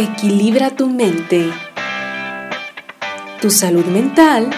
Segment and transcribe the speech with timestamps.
[0.00, 1.50] Equilibra tu mente.
[3.40, 4.48] Tu salud mental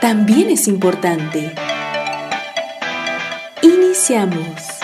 [0.00, 1.54] también es importante.
[3.62, 4.80] Iniciamos.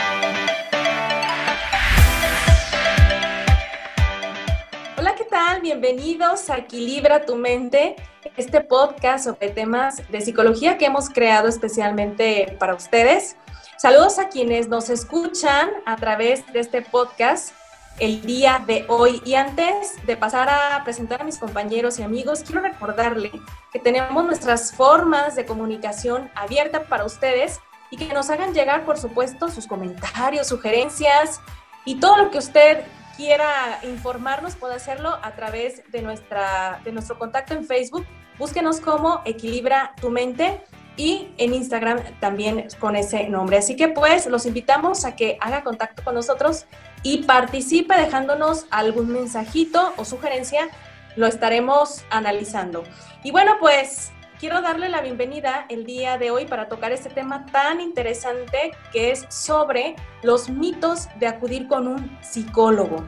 [4.97, 5.61] Hola, ¿qué tal?
[5.61, 7.97] Bienvenidos a Equilibra tu mente,
[8.37, 13.37] este podcast sobre temas de psicología que hemos creado especialmente para ustedes.
[13.77, 17.53] Saludos a quienes nos escuchan a través de este podcast
[17.99, 19.23] el día de hoy.
[19.25, 23.31] Y antes de pasar a presentar a mis compañeros y amigos, quiero recordarle
[23.73, 28.99] que tenemos nuestras formas de comunicación abierta para ustedes y que nos hagan llegar, por
[28.99, 31.41] supuesto, sus comentarios, sugerencias
[31.85, 32.85] y todo lo que usted
[33.17, 38.05] quiera informarnos puede hacerlo a través de, nuestra, de nuestro contacto en Facebook.
[38.39, 40.61] Búsquenos como Equilibra tu mente
[40.97, 43.59] y en Instagram también con ese nombre.
[43.59, 46.67] Así que pues los invitamos a que haga contacto con nosotros
[47.05, 50.69] y participe dejándonos algún mensajito o sugerencia,
[51.15, 52.83] lo estaremos analizando.
[53.23, 57.47] Y bueno, pues quiero darle la bienvenida el día de hoy para tocar este tema
[57.47, 63.07] tan interesante que es sobre los mitos de acudir con un psicólogo.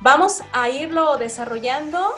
[0.00, 2.14] Vamos a irlo desarrollando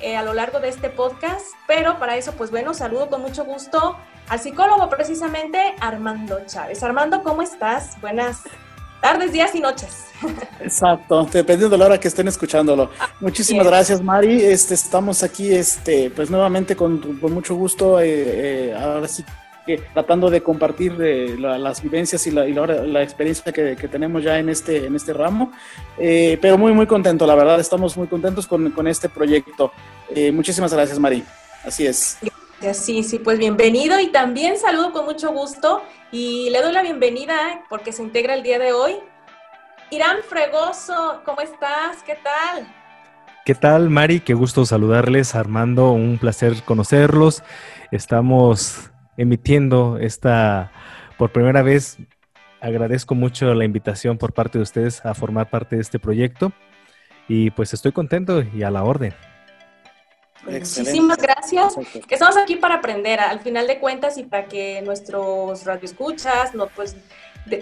[0.00, 3.44] eh, a lo largo de este podcast, pero para eso, pues bueno, saludo con mucho
[3.44, 3.96] gusto
[4.28, 6.82] al psicólogo precisamente Armando Chávez.
[6.82, 8.00] Armando, ¿cómo estás?
[8.00, 8.42] Buenas
[9.04, 10.06] tardes, días y noches.
[10.60, 12.88] Exacto, dependiendo de la hora que estén escuchándolo.
[13.20, 14.42] Muchísimas gracias, Mari.
[14.42, 18.00] Este, estamos aquí, este, pues nuevamente con, mucho gusto.
[18.00, 19.22] Eh, eh, ahora sí
[19.66, 24.48] que tratando de compartir eh, las vivencias y, la, la, experiencia que, tenemos ya en
[24.48, 25.52] este, en este ramo.
[25.98, 29.70] pero muy, muy contento, la verdad, estamos muy contentos con, con este proyecto.
[30.32, 31.22] muchísimas gracias, Mari.
[31.62, 32.18] Así es.
[32.72, 35.82] Sí, sí, pues bienvenido y también saludo con mucho gusto
[36.14, 38.94] y le doy la bienvenida porque se integra el día de hoy.
[39.90, 42.04] Irán Fregoso, ¿cómo estás?
[42.06, 42.72] ¿Qué tal?
[43.44, 44.20] ¿Qué tal, Mari?
[44.20, 47.42] Qué gusto saludarles, Armando, un placer conocerlos.
[47.90, 50.70] Estamos emitiendo esta,
[51.18, 51.98] por primera vez,
[52.60, 56.52] agradezco mucho la invitación por parte de ustedes a formar parte de este proyecto
[57.26, 59.14] y pues estoy contento y a la orden.
[60.46, 61.74] Muchísimas gracias.
[62.06, 66.68] Que estamos aquí para aprender, al final de cuentas, y para que nuestros radioescuchas no,
[66.68, 66.96] pues,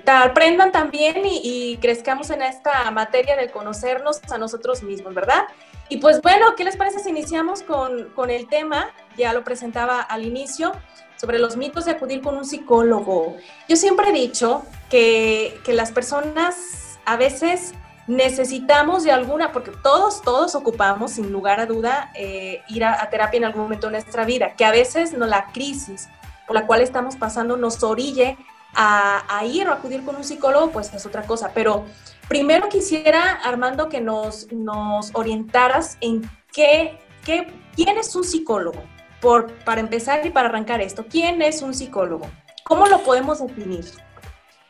[0.06, 5.44] aprendan también y, y, crezcamos en esta materia de conocernos a nosotros mismos, ¿verdad?
[5.88, 8.91] Y pues bueno, ¿qué les parece si iniciamos con, con el tema?
[9.16, 10.72] Ya lo presentaba al inicio
[11.16, 13.37] sobre los mitos de acudir con un psicólogo.
[13.69, 17.75] Yo siempre he dicho que, que las personas a veces
[18.06, 23.38] necesitamos de alguna, porque todos, todos ocupamos, sin lugar a duda, eh, ir a, terapia
[23.38, 26.08] en algún momento de nuestra vida, que a veces no la crisis
[26.46, 28.36] por la cual estamos pasando nos orille
[28.74, 31.50] a, ir o acudir con un psicólogo, pues es otra cosa.
[31.54, 31.84] Pero
[32.28, 38.82] primero quisiera, Armando, que nos, nos orientaras en qué, qué, quién es un psicólogo,
[39.20, 41.04] por, para empezar y para arrancar esto.
[41.08, 42.28] ¿Quién es un psicólogo?
[42.64, 43.84] ¿Cómo lo podemos definir?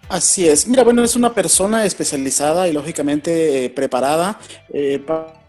[0.09, 0.67] Así es.
[0.67, 4.39] Mira, bueno, es una persona especializada y lógicamente eh, preparada
[4.73, 5.03] eh,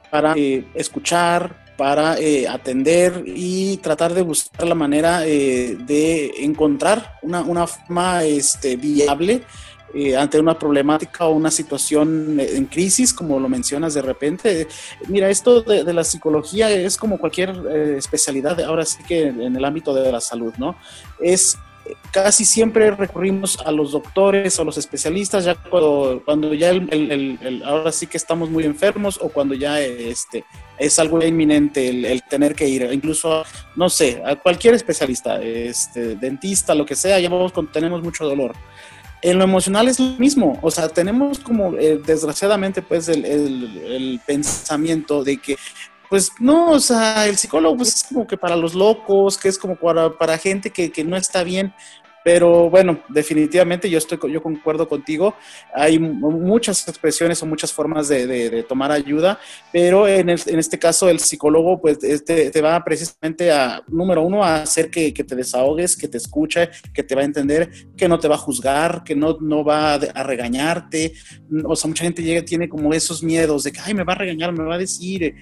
[0.10, 2.16] para, eh, escuchar, para
[2.50, 9.42] atender y tratar de buscar la manera de encontrar una, una forma este, viable
[10.18, 14.68] ante una problemática o una situación en crisis, como lo mencionas de repente.
[15.08, 17.50] Mira, esto de, la psicología es como cualquier
[17.98, 20.76] especialidad, ahora sí que en el ámbito de la salud, ¿no?
[21.20, 21.58] Es
[22.12, 27.92] casi siempre recurrimos a los doctores o los especialistas ya cuando, cuando ya el, ahora
[27.92, 30.46] sí que estamos muy enfermos o cuando ya este,
[30.78, 33.44] es algo inminente el, tener que ir, incluso,
[33.76, 38.54] no sé, a cualquier especialista, este, dentista, lo que sea, ya vamos tenemos mucho dolor.
[39.22, 44.20] En lo emocional es lo mismo, o sea, tenemos como, eh, desgraciadamente, pues el, el,
[44.26, 45.56] pensamiento de que
[46.14, 49.58] pues no, o sea, el psicólogo pues es como que para los locos, que es
[49.58, 51.74] como para, para gente que, que no está bien.
[52.24, 55.34] Pero bueno, definitivamente yo estoy, yo concuerdo contigo.
[55.74, 59.40] Hay muchas expresiones o muchas formas de, tomar ayuda,
[59.72, 64.44] pero en, en, este caso el psicólogo pues te, te, va precisamente a, número uno,
[64.44, 68.20] a hacer que, te desahogues, que te escuche, que te va a entender, que no
[68.20, 71.14] te va a juzgar, que no, no va a, regañarte.
[71.66, 74.18] O sea, mucha gente llega, tiene como esos miedos de que, ay, me va a
[74.18, 75.36] regañar, me va a decir,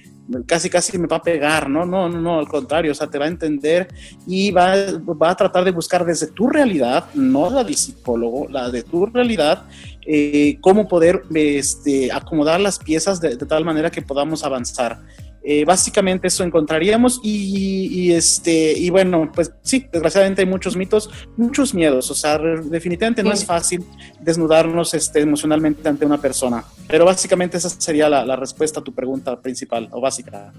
[0.45, 3.17] casi casi me va a pegar, no, no, no, no, al contrario, o sea, te
[3.17, 3.87] va a entender
[4.25, 4.75] y va,
[5.21, 9.05] va a tratar de buscar desde tu realidad, no la del psicólogo, la de tu
[9.05, 9.65] realidad,
[10.05, 14.99] eh, cómo poder este, acomodar las piezas de, tal manera que podamos avanzar.
[15.43, 21.73] Eh, básicamente eso encontraríamos y, este, y bueno, pues sí, desgraciadamente hay muchos mitos, muchos
[21.73, 23.83] miedos, o sea, definitivamente no es fácil
[24.19, 28.93] desnudarnos este, emocionalmente ante una persona, pero básicamente esa sería la, la respuesta a tu
[28.93, 30.53] pregunta principal o básica.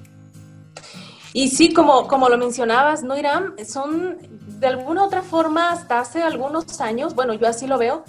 [1.32, 3.54] Y sí, como, como lo mencionabas, ¿no, Irán?
[3.66, 4.18] Son
[4.58, 8.04] de alguna otra forma, hasta hace algunos años, bueno, yo así lo veo,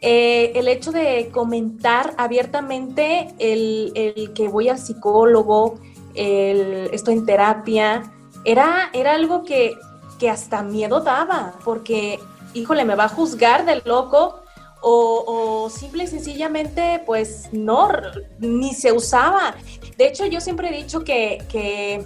[0.00, 5.80] eh, el hecho de comentar abiertamente el, el, que voy al psicólogo,
[6.18, 8.02] el, estoy en terapia,
[8.44, 9.76] era, era algo que,
[10.18, 12.18] que hasta miedo daba, porque,
[12.54, 14.42] híjole, me va a juzgar del loco,
[14.80, 17.90] o, simple y sencillamente, pues no,
[18.38, 19.56] ni se usaba.
[19.96, 22.04] De hecho, yo siempre he dicho que, que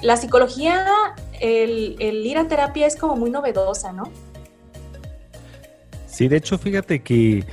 [0.00, 0.86] la psicología,
[1.40, 4.04] el, ir a terapia es como muy novedosa, ¿no?
[6.06, 7.44] Sí, de hecho, fíjate que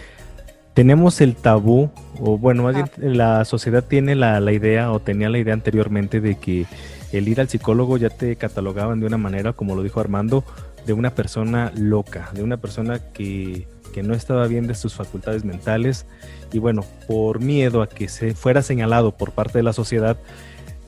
[0.76, 1.90] tenemos el tabú,
[2.20, 6.36] o bueno, más bien la sociedad tiene la, idea o tenía la idea anteriormente de
[6.36, 6.66] que
[7.14, 10.44] el ir al psicólogo ya te catalogaban de una manera, como lo dijo Armando,
[10.86, 15.46] de una persona loca, de una persona que, que no estaba bien de sus facultades
[15.46, 16.06] mentales
[16.52, 20.18] y bueno, por miedo a que se fuera señalado por parte de la sociedad,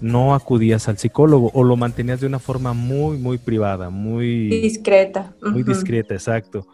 [0.02, 5.34] no acudías al psicólogo o lo mantenías de una forma muy, muy privada, muy discreta.
[5.42, 6.68] Muy discreta, exacto.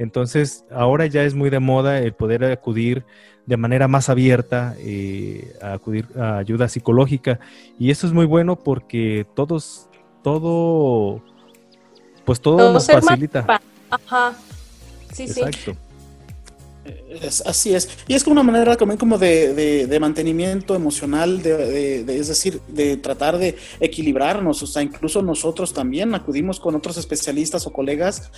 [0.00, 3.04] Entonces, ahora ya es muy de moda el poder acudir
[3.44, 7.38] de manera más abierta eh, a acudir a ayuda psicológica.
[7.78, 9.90] Y eso es muy bueno porque todos,
[10.22, 11.22] todo,
[12.24, 13.60] pues todo, nos facilita.
[13.90, 14.32] Ajá.
[15.12, 15.72] Sí, Exacto.
[15.72, 15.78] sí
[17.44, 17.88] así es.
[18.08, 22.96] Y es como una manera también como de, de, mantenimiento emocional, de, es decir, de
[22.96, 24.62] tratar de equilibrarnos.
[24.62, 28.30] O sea, incluso nosotros también acudimos con otros especialistas o colegas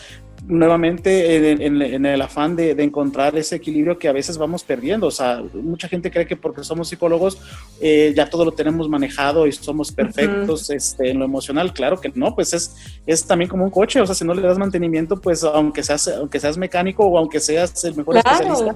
[0.46, 5.06] nuevamente en, el afán de, encontrar ese equilibrio que a veces vamos perdiendo.
[5.06, 7.38] O sea, mucha gente cree que porque somos psicólogos
[7.80, 11.72] eh, ya todo lo tenemos manejado y somos perfectos este, en lo emocional.
[11.72, 14.00] Claro que no, pues es, es también como un coche.
[14.00, 17.40] O sea, si no le das mantenimiento, pues aunque seas, aunque seas mecánico o aunque
[17.40, 18.74] seas el mejor especialista,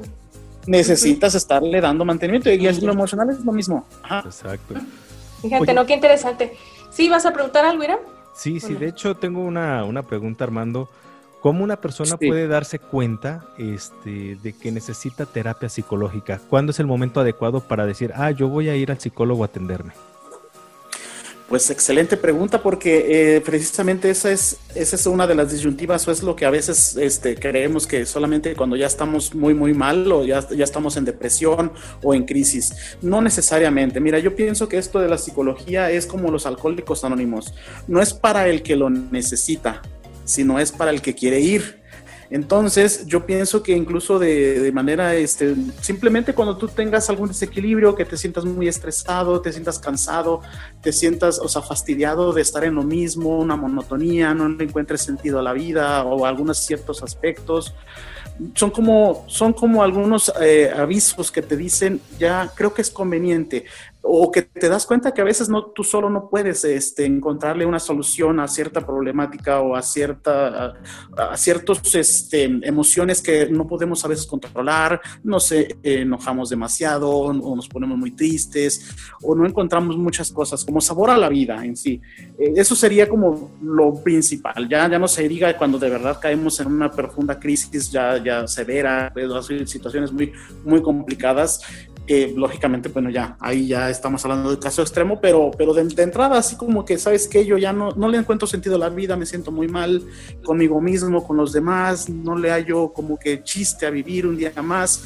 [0.67, 3.87] necesitas estarle dando mantenimiento y lo emocional es lo mismo.
[4.25, 4.75] Exacto.
[5.43, 5.87] Fíjate, ¿no?
[5.87, 6.57] Qué interesante.
[6.91, 7.99] ¿Sí vas a preguntar algo, Ira?
[8.35, 10.89] Sí, sí, de hecho tengo una, pregunta, Armando.
[11.41, 16.41] ¿Cómo una persona puede darse cuenta este, de que necesita terapia psicológica?
[16.51, 19.47] ¿Cuándo es el momento adecuado para decir, ah, yo voy a ir al psicólogo a
[19.47, 19.93] atenderme?
[21.49, 26.11] Pues excelente pregunta porque eh, precisamente esa es, esa es una de las disyuntivas o
[26.11, 30.11] es lo que a veces este, creemos que solamente cuando ya estamos muy, muy mal
[30.11, 31.71] o ya, ya estamos en depresión
[32.03, 32.97] o en crisis.
[33.01, 34.01] No necesariamente.
[34.01, 37.55] Mira, yo pienso que esto de la psicología es como los alcohólicos anónimos.
[37.87, 39.83] No es para el que lo necesita,
[40.27, 41.81] sino es para el que quiere ir.
[42.29, 48.05] Entonces, yo pienso que incluso de, manera, este, simplemente cuando tú tengas algún desequilibrio, que
[48.05, 50.43] te sientas muy estresado, te sientas cansado,
[50.83, 55.39] te sientas, o sea, fastidiado de estar en lo mismo, una monotonía, no encuentres sentido
[55.39, 57.75] a la vida o algunos ciertos aspectos,
[58.55, 63.65] son como, son como algunos eh, avisos que te dicen, ya creo que es conveniente
[64.09, 67.67] o que te das cuenta que a veces no, tú solo no puedes este, encontrarle
[67.67, 70.75] una solución a cierta problemática o a, cierta,
[71.17, 77.57] a, ciertos este, emociones que no podemos a veces controlar, no sé, enojamos demasiado o
[77.57, 81.77] nos ponemos muy tristes o no encontramos muchas cosas, como sabor a la vida en
[81.77, 82.01] sí.
[82.39, 86.61] Eh, eso sería como lo principal, ya, ya no se diga cuando de verdad caemos
[86.61, 89.13] en una profunda crisis ya, ya severa,
[89.67, 90.33] situaciones muy,
[90.65, 91.61] muy complicadas,
[92.37, 96.57] lógicamente, bueno, ya ahí ya estamos hablando de caso extremo, pero, pero de, entrada, así
[96.57, 97.45] como que, ¿sabes qué?
[97.45, 100.03] Yo ya no, no le encuentro sentido a la vida, me siento muy mal
[100.45, 104.53] conmigo mismo, con los demás, no le hallo como que chiste a vivir un día
[104.63, 105.05] más.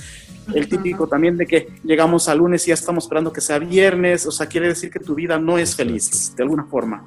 [0.55, 4.27] El típico también de que llegamos a lunes y ya estamos esperando que sea viernes,
[4.27, 7.05] o sea, quiere decir que tu vida no es feliz, de alguna forma.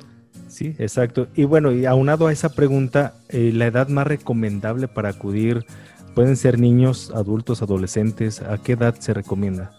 [0.48, 1.28] Sí, exacto.
[1.36, 5.66] Y bueno, y aunado a esa pregunta, eh, la edad más recomendable para acudir
[6.14, 8.42] pueden ser niños, adultos, adolescentes.
[8.42, 9.72] ¿A qué edad se recomienda?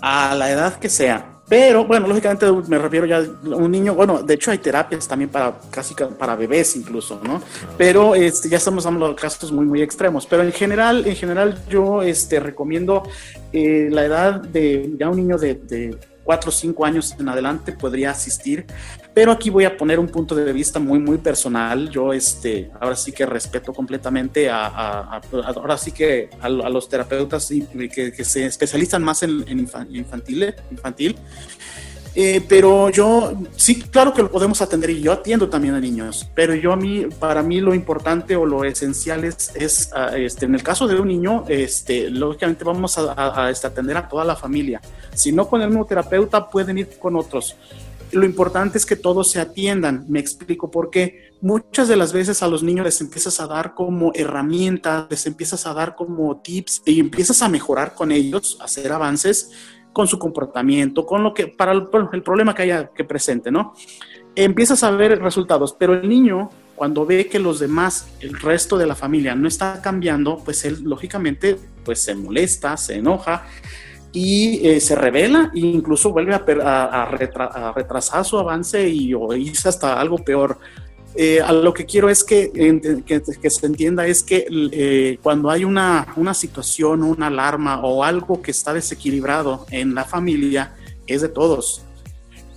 [0.00, 1.38] A la edad que sea.
[1.48, 5.30] Pero bueno, lógicamente me refiero ya a un niño, bueno, de hecho hay terapias también
[5.30, 7.40] para casi para bebés incluso, ¿no?
[7.78, 10.26] Pero este, ya estamos hablando de casos muy, muy extremos.
[10.26, 13.02] Pero en general, en general yo este, recomiendo
[13.52, 17.72] eh, la edad de ya un niño de, de 4 o 5 años en adelante
[17.72, 18.66] podría asistir,
[19.18, 21.90] pero aquí voy a poner un punto de vista muy, muy personal.
[21.90, 25.20] Yo, este, ahora sí que respeto completamente a,
[25.56, 31.16] ahora sí que a, los terapeutas que, que, se especializan más en, infantil, infantil
[32.14, 36.28] Eh, pero yo, sí, claro que lo podemos atender y yo atiendo también a niños,
[36.34, 40.54] pero yo a mí, para mí lo importante o lo esencial es, ah, este, en
[40.54, 44.80] el caso de un niño, este, lógicamente vamos a, este, atender a toda la familia.
[45.12, 47.56] Si no con el mismo terapeuta, pueden ir con otros.
[48.12, 50.04] Lo importante es que todos se atiendan.
[50.08, 51.30] Me explico por qué.
[51.40, 55.66] Muchas de las veces a los niños les empiezas a dar como herramientas, les empiezas
[55.66, 59.50] a dar como tips y empiezas a mejorar con ellos, a hacer avances
[59.92, 63.74] con su comportamiento, con lo que, para el, problema que haya que presente, ¿no?
[64.36, 68.86] Empiezas a ver resultados, pero el niño, cuando ve que los demás, el resto de
[68.86, 73.46] la familia no está cambiando, pues él lógicamente pues se molesta, se enoja
[74.12, 80.00] y eh, se revela e incluso vuelve a, retrasar su avance y o irse hasta
[80.00, 80.58] algo peor.
[81.14, 82.52] Eh, a lo que quiero es que,
[83.50, 88.50] se entienda es que eh, cuando hay una, una situación, una alarma o algo que
[88.50, 90.74] está desequilibrado en la familia,
[91.06, 91.82] es de todos.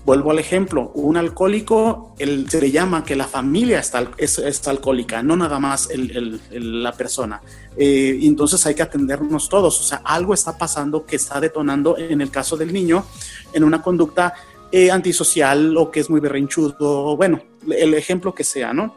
[0.04, 5.36] Vuelvo al ejemplo, un alcohólico, se le llama que la familia está, es, alcohólica, no
[5.36, 7.42] nada más el, la persona.
[7.78, 12.20] Eh, entonces hay que atendernos todos, o sea, algo está pasando que está detonando en
[12.20, 13.06] el caso del niño
[13.54, 14.34] en una conducta
[14.72, 18.96] eh, antisocial o que es muy berrinchudo, bueno, el ejemplo que sea, ¿no?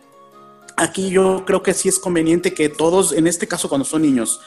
[0.77, 4.41] Aquí yo creo que sí es conveniente que todos, en este caso cuando son niños,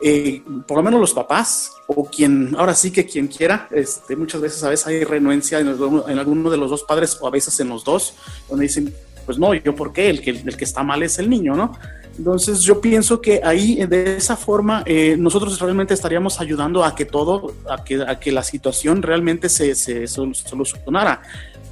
[0.00, 4.40] eh, por lo menos los papás o quien, ahora sí que quien quiera, este, muchas
[4.40, 7.58] veces a veces hay renuencia en, en, alguno de los dos padres o a veces
[7.60, 8.14] en los dos,
[8.48, 8.94] donde dicen,
[9.26, 11.72] pues no, yo por qué, el que, el que está mal es el niño, ¿no?
[12.18, 17.04] Entonces yo pienso que ahí de esa forma eh, nosotros realmente estaríamos ayudando a que
[17.04, 21.22] todo, a que, a que la situación realmente se, se, solucionara.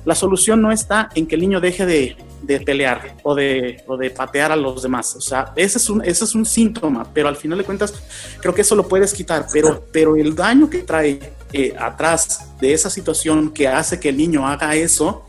[0.05, 2.17] La solución no está en que el niño deje de,
[2.65, 3.83] pelear o de,
[4.17, 5.15] patear a los demás.
[5.17, 7.95] O sea, ese es, un, síntoma, pero al final de cuentas
[8.41, 9.47] creo que eso lo puedes quitar.
[9.93, 14.47] Pero, el daño que trae eh, atrás de esa situación que hace que el niño
[14.47, 15.27] haga eso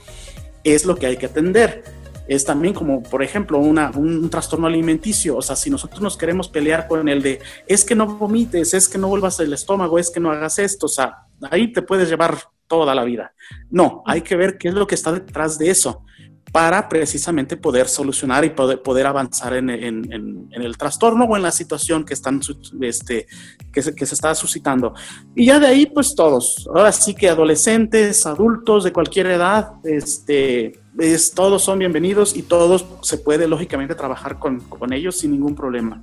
[0.64, 1.84] es lo que hay que atender
[2.28, 5.36] es también como, por ejemplo, un trastorno alimenticio.
[5.36, 8.88] O sea, si nosotros nos queremos pelear con el de, es que no vomites, es
[8.88, 12.08] que no vuelvas el estómago, es que no hagas esto, o sea, ahí te puedes
[12.08, 12.38] llevar
[12.72, 13.34] toda la vida.
[13.70, 16.06] No, hay que ver qué es lo que está detrás de eso
[16.54, 21.44] para precisamente poder solucionar y poder, poder avanzar en, en, en, el trastorno o en
[21.44, 22.40] la situación que, están,
[22.80, 23.28] este,
[23.74, 24.94] que, se, que se está suscitando.
[25.36, 30.80] Y ya de ahí, pues todos, ahora sí que adolescentes, adultos de cualquier edad, este,
[30.98, 35.56] es, todos son bienvenidos y todos se puede lógicamente trabajar con, con ellos sin ningún
[35.56, 36.02] problema.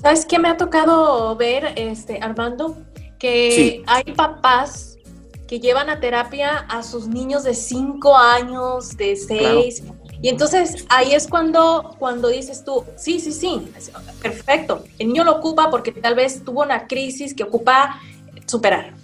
[0.00, 2.78] ¿Sabes qué me ha tocado ver, este, Armando?
[3.18, 4.93] Que hay papás
[5.46, 9.82] que llevan a terapia a sus niños de 5 años, de 6.
[10.22, 13.68] Y entonces ahí es cuando, cuando dices tú, sí, sí, sí,
[14.22, 14.84] perfecto.
[14.98, 18.00] El niño lo ocupa porque tal vez tuvo una crisis que ocupa
[18.46, 18.94] superar.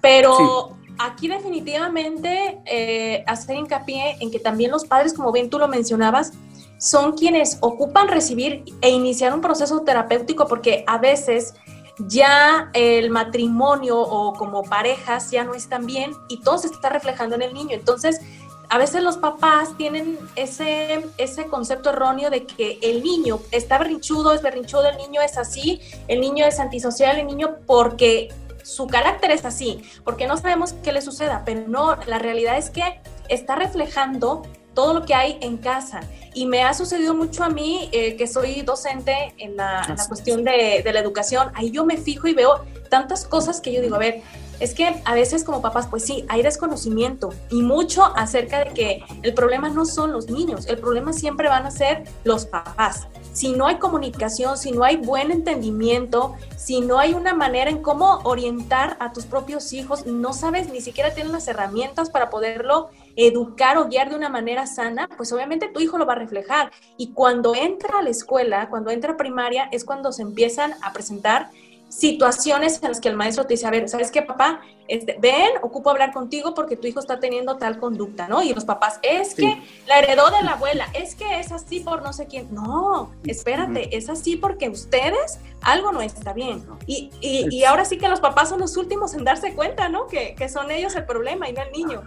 [0.00, 5.68] Pero aquí definitivamente eh, hacer hincapié en que también los padres, como bien tú lo
[5.68, 6.32] mencionabas,
[6.78, 11.54] son quienes ocupan recibir e iniciar un proceso terapéutico porque a veces
[11.98, 17.36] ya el matrimonio o como parejas ya no están bien y todo se está reflejando
[17.36, 17.74] en el niño.
[17.74, 18.20] Entonces,
[18.68, 24.32] a veces los papás tienen ese, ese concepto erróneo de que el niño está berrinchudo,
[24.32, 28.32] es berrinchudo, el niño es así, el niño es antisocial, el niño porque
[28.62, 32.70] su carácter es así, porque no sabemos qué le suceda, pero no, la realidad es
[32.70, 34.42] que está reflejando
[34.74, 36.00] todo lo que hay en casa.
[36.34, 40.82] Y me ha sucedido mucho a mí, eh, que soy docente en la, cuestión de,
[40.82, 43.98] de, la educación, ahí yo me fijo y veo tantas cosas que yo digo, a
[43.98, 44.22] ver,
[44.62, 49.04] es que a veces como papás, pues sí, hay desconocimiento y mucho acerca de que
[49.22, 53.08] el problema no son los niños, el problema siempre van a ser los papás.
[53.32, 57.82] Si no hay comunicación, si no hay buen entendimiento, si no hay una manera en
[57.82, 62.90] cómo orientar a tus propios hijos, no sabes, ni siquiera tienes las herramientas para poderlo
[63.16, 66.72] educar o guiar de una manera sana, pues obviamente tu hijo lo va a reflejar.
[66.98, 70.92] Y cuando entra a la escuela, cuando entra a primaria, es cuando se empiezan a
[70.92, 71.50] presentar
[71.92, 74.62] situaciones en las que el maestro te dice, a ver, ¿sabes qué, papá?
[74.88, 78.42] Este, ven, ocupo hablar contigo porque tu hijo está teniendo tal conducta, ¿no?
[78.42, 82.02] Y los papás, es que la heredó de la abuela, es que es así por
[82.02, 82.48] no sé quién.
[82.52, 86.64] No, espérate, es así porque ustedes algo no está bien.
[86.86, 90.06] Y, y, ahora sí que los papás son los últimos en darse cuenta, ¿no?
[90.06, 92.02] Que, que son ellos el problema y no el niño.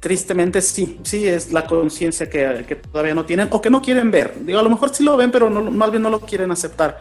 [0.00, 4.10] Tristemente sí, sí es la conciencia que, que, todavía no tienen o que no quieren
[4.10, 4.34] ver.
[4.44, 7.00] Digo, a lo mejor sí lo ven, pero no, más bien no lo quieren aceptar.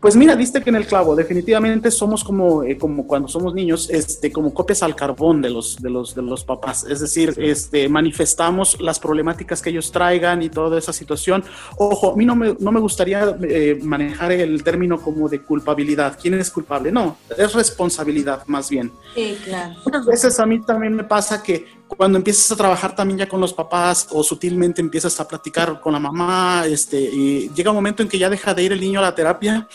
[0.00, 3.90] Pues mira, viste que en el clavo, definitivamente somos como, eh, como cuando somos niños,
[3.90, 6.84] este, como copias al carbón de los, de los, de los papás.
[6.84, 11.42] Es decir, este, manifestamos las problemáticas que ellos traigan y toda esa situación.
[11.78, 16.16] Ojo, a mí no me, no me gustaría eh, manejar el término como de culpabilidad.
[16.20, 16.92] ¿Quién es culpable?
[16.92, 18.92] No, es responsabilidad más bien.
[19.16, 19.74] Sí, claro.
[19.84, 21.66] Muchas veces a mí también me pasa que
[21.98, 25.92] cuando empiezas a trabajar también ya con los papás o sutilmente empiezas a platicar con
[25.92, 29.00] la mamá, este, y llega un momento en que ya deja de ir el niño
[29.00, 29.66] a la terapia.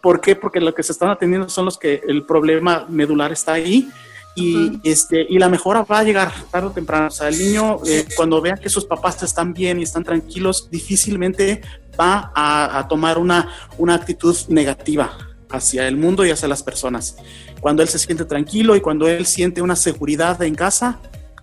[0.00, 0.34] ¿Por qué?
[0.34, 3.90] Porque lo que se están atendiendo son los que el problema medular está ahí
[4.34, 7.08] y, este, y la mejora va a llegar tarde o temprano.
[7.08, 10.70] O sea, el niño eh, cuando vea que sus papás están bien y están tranquilos,
[10.70, 11.60] difícilmente
[12.00, 15.12] va a, a tomar una, una actitud negativa
[15.50, 17.16] hacia el mundo y hacia las personas.
[17.60, 20.98] Cuando él se siente tranquilo y cuando él siente una seguridad en casa,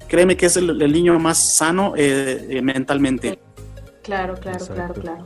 [0.08, 3.40] créeme que es el, el niño más sano eh, eh, mentalmente.
[4.04, 5.24] Claro, claro, claro, claro.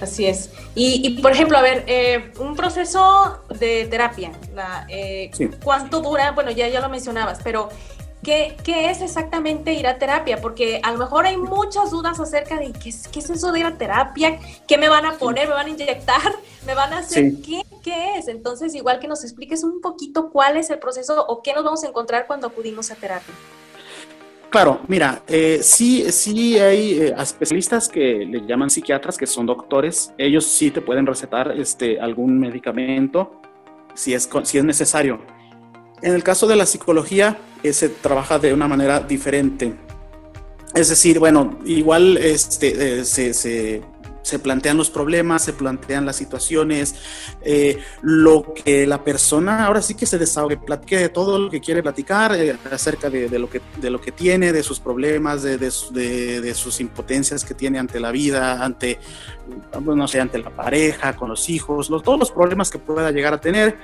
[0.00, 0.50] Así es.
[0.74, 5.48] Y, y por ejemplo, a ver, eh, un proceso de terapia, la, eh, Sí.
[5.62, 6.32] ¿cuánto dura?
[6.32, 7.68] Bueno, ya, ya lo mencionabas, pero
[8.22, 10.40] ¿qué, ¿qué es exactamente ir a terapia?
[10.40, 13.60] Porque a lo mejor hay muchas dudas acerca de qué es, qué es eso de
[13.60, 16.32] ir a terapia, qué me van a poner, me van a inyectar,
[16.66, 17.42] me van a hacer, Sí.
[17.42, 18.28] ¿qué, ¿qué es?
[18.28, 21.84] Entonces, igual que nos expliques un poquito cuál es el proceso o qué nos vamos
[21.84, 23.34] a encontrar cuando acudimos a terapia.
[24.50, 30.12] Claro, mira, eh, sí, sí hay eh, especialistas que le llaman psiquiatras, que son doctores.
[30.18, 33.40] Ellos sí te pueden recetar este, algún medicamento
[33.94, 35.20] si es, si es necesario.
[36.02, 39.72] En el caso de la psicología, eh, se trabaja de una manera diferente.
[40.74, 43.82] Es decir, bueno, igual este, eh, se-
[44.22, 46.94] se plantean los problemas, se plantean las situaciones,
[47.42, 51.60] eh, lo que la persona ahora sí que se desahogue, platique de todo lo que
[51.60, 55.58] quiere platicar eh, acerca de, lo que, de lo que tiene, de sus problemas, de,
[55.58, 58.98] de su- de- de sus impotencias que tiene ante la vida, ante,
[59.80, 63.34] bueno, no sé, ante la pareja, con los hijos, todos los problemas que pueda llegar
[63.34, 63.78] a tener,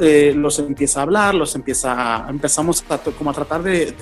[0.00, 3.94] eh, los empieza a hablar, los empieza a, empezamos a, como a tratar de,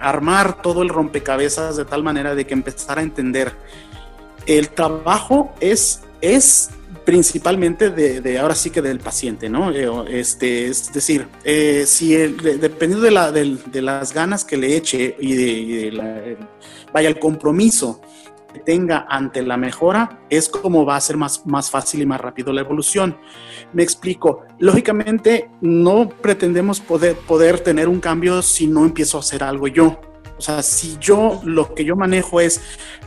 [0.00, 3.52] armar todo el rompecabezas de tal manera de que empezar a entender
[4.58, 6.70] el trabajo es, es
[7.04, 9.70] principalmente de, ahora sí que del paciente, ¿no?
[9.70, 9.88] Eh,
[10.18, 16.36] Este, es decir, eh, si dependiendo de, las ganas que le eche y de,
[16.92, 18.00] vaya el compromiso
[18.52, 22.20] que tenga ante la mejora, es como va a ser más, más fácil y más
[22.20, 23.16] rápido la evolución.
[23.72, 24.42] Me explico.
[24.58, 30.00] Lógicamente, no pretendemos poder, poder tener un cambio si no empiezo a hacer algo yo.
[30.40, 32.62] O sea, si yo lo que yo manejo es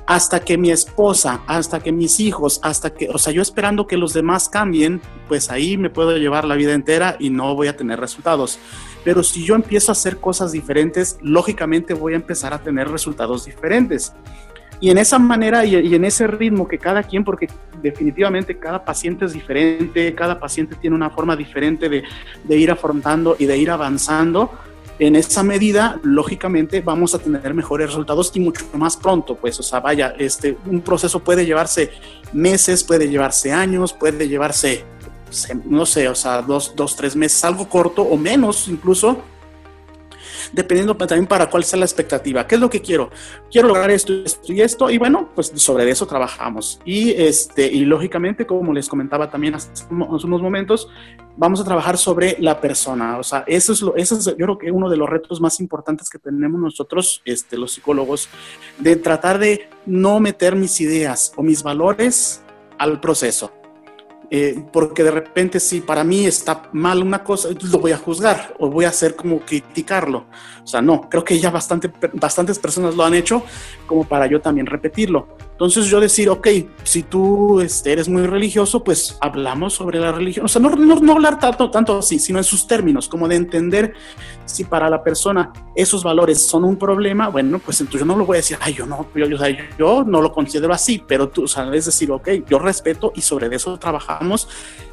[0.05, 3.97] hasta que mi esposa, hasta que mis hijos, hasta que, o sea, yo esperando que
[3.97, 7.75] los demás cambien, pues ahí me puedo llevar la vida entera y no voy a
[7.75, 8.59] tener resultados.
[9.03, 13.45] Pero si yo empiezo a hacer cosas diferentes, lógicamente voy a empezar a tener resultados
[13.45, 14.13] diferentes.
[14.79, 17.47] Y en esa manera y, en ese ritmo que cada quien, porque
[17.81, 23.45] definitivamente cada paciente es diferente, cada paciente tiene una forma diferente de ir afrontando y
[23.45, 24.51] de ir avanzando,
[24.99, 29.63] en esa medida, lógicamente, vamos a tener mejores resultados y mucho más pronto, pues, o
[29.63, 31.91] sea, vaya, este, un proceso puede llevarse
[32.31, 34.83] meses, puede llevarse años, puede llevarse,
[35.29, 39.17] se- no sé, o sea, dos, dos, tres meses, algo corto o menos incluso,
[40.51, 42.45] dependiendo también para cuál sea la expectativa.
[42.47, 43.09] ¿Qué es lo que quiero?
[43.51, 46.79] Quiero lograr esto, esto y esto, y bueno, pues sobre eso trabajamos.
[46.85, 50.89] Y, este, y lógicamente, como les comentaba también hace unos momentos,
[51.37, 53.17] vamos a trabajar sobre la persona.
[53.17, 55.59] O sea, eso es, lo, eso es yo creo que uno de los retos más
[55.59, 58.29] importantes que tenemos nosotros, este, los psicólogos,
[58.79, 62.41] de tratar de no meter mis ideas o mis valores
[62.77, 63.51] al proceso.
[64.35, 68.55] Eh, porque de repente si para mí está mal una cosa, lo voy a juzgar
[68.57, 70.25] o voy a hacer como criticarlo.
[70.63, 73.43] O sea, no, creo que ya bastante, bastantes personas lo han hecho
[73.85, 75.37] como para yo también repetirlo.
[75.63, 76.47] Entonces yo decir, ok,
[76.83, 80.45] si tú este, eres muy religioso, pues hablamos sobre la religión.
[80.45, 83.37] O sea, no, no, no hablar tanto, tanto así, sino en sus términos, como de
[83.37, 83.93] entender
[84.43, 88.25] si para la persona esos valores son un problema, bueno, pues entonces yo no lo
[88.25, 89.37] voy a decir, ay, yo no, yo, yo,
[89.79, 93.79] yo no lo considero así, pero tú, o decir, ok, yo respeto y sobre eso
[93.79, 94.49] trabajamos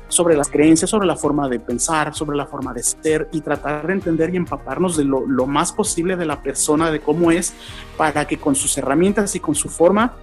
[0.06, 3.87] sobre las creencias, sobre la forma de pensar, sobre la forma de ser y tratar
[3.87, 7.54] de entender y empaparnos de lo, lo más posible de la persona, de cómo es,
[7.96, 10.14] para que con sus herramientas y con su forma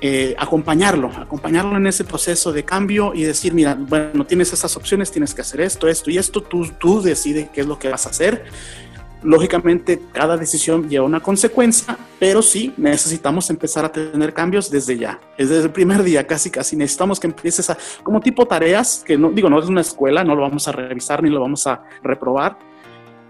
[0.00, 5.10] eh, acompañarlo, acompañarlo en ese proceso de cambio y decir, mira, bueno, tienes estas opciones,
[5.10, 8.06] tienes que hacer esto, esto y esto, tú, tú decides qué es lo que vas
[8.06, 8.44] a hacer.
[9.24, 15.18] Lógicamente, cada decisión lleva una consecuencia, pero sí necesitamos empezar a tener cambios desde ya,
[15.36, 19.30] desde el primer día, casi, casi necesitamos que empieces a, como tipo tareas, que no
[19.32, 22.56] digo, no es una escuela, no lo vamos a revisar ni lo vamos a reprobar,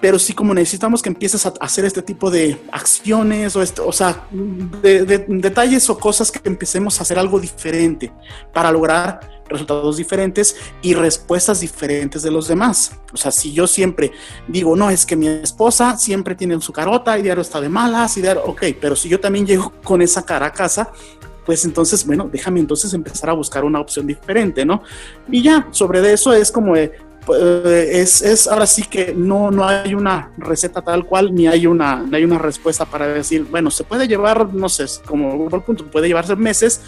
[0.00, 3.92] pero sí como necesitamos que empieces a hacer este tipo de acciones o, este, o
[3.92, 8.12] sea, de, detalles o cosas que empecemos a hacer algo diferente
[8.52, 12.92] para lograr resultados diferentes y respuestas diferentes de los demás.
[13.12, 14.12] O sea, si yo siempre
[14.46, 18.16] digo, no, es que mi esposa siempre tiene su carota y diario está de malas
[18.18, 20.90] y diario, ok, pero si yo también llego con esa cara a casa,
[21.44, 24.82] pues entonces, bueno, déjame entonces empezar a buscar una opción diferente, ¿no?
[25.30, 26.92] Y ya, sobre eso es como, eh,
[27.34, 32.06] es, es, ahora sí que no, no hay una receta tal cual, ni hay una,
[32.12, 36.08] hay una respuesta para decir, bueno, se puede llevar, no sé, como por punto, puede
[36.08, 36.80] llevarse meses,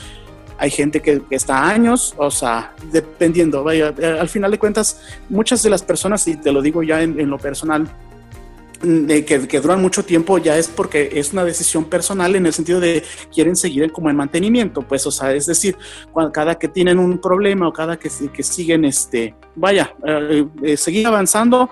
[0.58, 5.62] hay gente que, está años, o sea, dependiendo, vaya, eh, al final de cuentas, muchas
[5.62, 7.88] de las personas, y te lo digo ya en lo personal,
[8.82, 12.52] de que, que, duran mucho tiempo ya es porque es una decisión personal en el
[12.52, 15.76] sentido de quieren seguir como en mantenimiento, pues, o sea, es decir,
[16.12, 20.76] cuando, cada que tienen un problema o cada que, que siguen, este, vaya, eh, eh,
[20.76, 21.70] seguir avanzando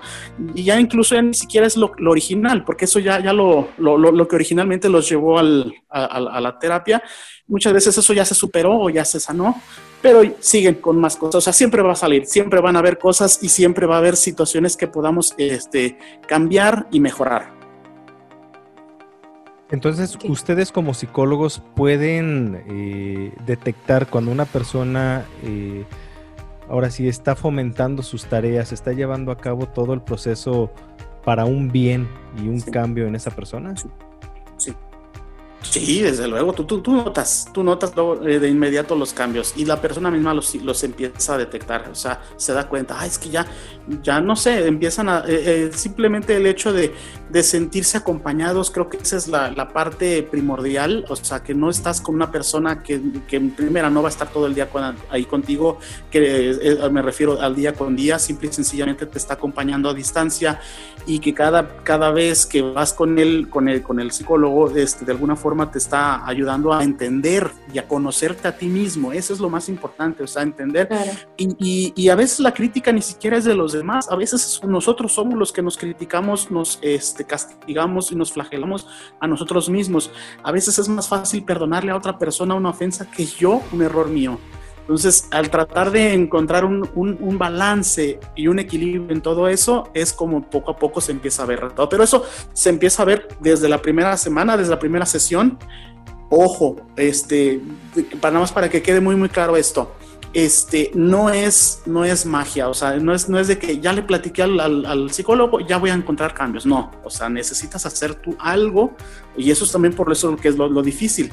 [0.53, 3.97] y ya incluso ya ni siquiera es lo, original, porque eso ya, ya lo, lo,
[3.97, 7.01] lo, que originalmente los llevó al, a, a la terapia,
[7.49, 9.61] muchas veces eso ya se superó o ya se sanó,
[10.01, 11.35] pero siguen con más cosas.
[11.35, 13.97] O sea, siempre va a salir, siempre van a haber cosas y siempre va a
[13.97, 17.59] haber situaciones que podamos este, cambiar y mejorar.
[19.71, 25.85] Entonces, ustedes como psicólogos pueden eh, detectar cuando una persona, eh,
[26.67, 30.71] ahora sí, está fomentando sus tareas, está llevando a cabo todo el proceso
[31.23, 32.07] para un bien
[32.41, 33.75] y un cambio en esa persona.
[34.57, 34.73] sí.
[35.61, 37.91] Sí, desde luego, tú, tú, tú notas, tú notas
[38.25, 41.95] eh, de inmediato los cambios y la persona misma los, los, empieza a detectar, o
[41.95, 43.45] sea, se da cuenta, ah, es que ya,
[44.01, 46.93] ya no sé, empiezan a, eh, eh, simplemente el hecho de,
[47.29, 51.69] de, sentirse acompañados, creo que esa es la, la, parte primordial, o sea, que no
[51.69, 54.69] estás con una persona que, que en primera no va a estar todo el día
[55.09, 55.77] ahí contigo,
[56.09, 60.61] que me refiero al día con día, simple y sencillamente te está acompañando a distancia
[61.05, 65.05] y que cada, cada vez que vas con él, con el, con el psicólogo, este,
[65.05, 69.11] de alguna forma, te está ayudando a entender y a conocerte a ti mismo.
[69.11, 70.89] Eso es lo más importante, o sea, entender.
[71.37, 75.13] Y, y, a veces la crítica ni siquiera es de los demás, a veces nosotros
[75.13, 78.87] somos los que nos criticamos, nos este, castigamos y nos flagelamos
[79.19, 80.11] a nosotros mismos.
[80.43, 84.07] A veces es más fácil perdonarle a otra persona una ofensa que yo un error
[84.07, 84.39] mío.
[84.89, 90.11] Entonces, al tratar de encontrar un, un, balance y un equilibrio en todo eso, es
[90.11, 91.87] como poco a poco se empieza a ver todo.
[91.89, 95.59] Pero eso se empieza a ver desde la primera semana, desde la primera sesión.
[96.31, 97.61] Ojo, este,
[98.19, 99.91] para nada más para que quede muy, muy claro esto
[100.33, 103.93] este, no es, no es magia, o sea, no es, no es de que ya
[103.93, 108.15] le platiqué al, al, psicólogo, ya voy a encontrar cambios, no, o sea, necesitas hacer
[108.15, 108.95] tú algo
[109.35, 111.31] y eso es también por eso que es lo, difícil,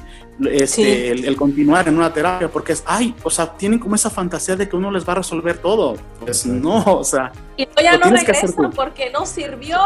[0.50, 4.56] este, el, continuar en una terapia, porque es, ay, o sea, tienen como esa fantasía
[4.56, 7.32] de que uno les va a resolver todo, pues no, o sea.
[7.56, 9.78] Y ya no regreso porque no sirvió.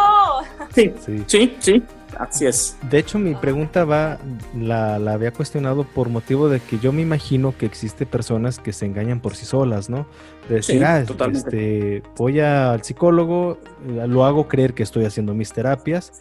[0.74, 1.82] Sí, sí, sí, sí.
[2.18, 2.76] Así es.
[2.90, 4.18] De hecho, mi pregunta va,
[4.56, 8.86] la, había cuestionado por motivo de que yo me imagino que existe personas que se
[8.86, 10.06] engañan por sí solas, ¿no?
[10.48, 15.52] De decir, ah, este, voy al psicólogo, eh, lo hago creer que estoy haciendo mis
[15.52, 16.12] terapias.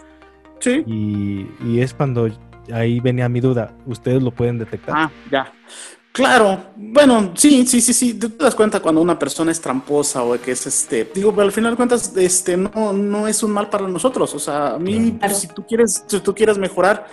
[0.59, 0.83] Sí.
[0.85, 2.29] Y, y es cuando
[2.71, 3.73] ahí venía mi duda.
[3.85, 4.95] ¿Ustedes lo pueden detectar?
[4.97, 5.51] Ah, ya.
[6.11, 10.39] Claro, bueno, sí, sí, sí, sí, te das cuenta cuando una persona es tramposa o
[10.41, 13.69] que es este, digo, pero al final de cuentas, este, no, no es un mal
[13.69, 17.05] para nosotros, o sea, a mí, pues, si tú quieres, si tú quieres mejorar,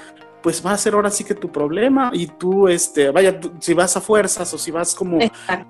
[0.43, 3.97] pues va a ser ahora sí que tu problema y tú, este, vaya, si vas
[3.97, 5.19] a fuerzas o si vas como